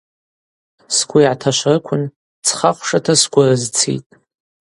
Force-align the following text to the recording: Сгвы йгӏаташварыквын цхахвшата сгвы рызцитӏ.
Сгвы 0.95 1.19
йгӏаташварыквын 1.23 2.03
цхахвшата 2.45 3.13
сгвы 3.21 3.43
рызцитӏ. 3.49 4.07